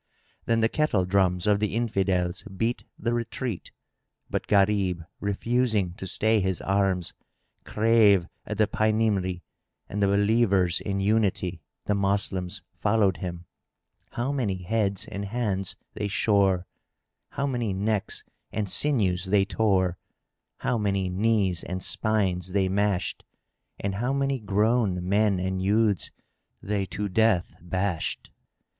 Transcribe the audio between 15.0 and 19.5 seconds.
and hands they shore, how many necks and sinews they